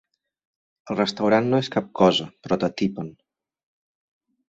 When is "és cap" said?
1.65-1.93